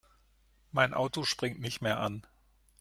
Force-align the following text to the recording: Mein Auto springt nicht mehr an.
Mein 0.71 0.95
Auto 0.95 1.23
springt 1.25 1.59
nicht 1.61 1.81
mehr 1.83 1.99
an. 1.99 2.25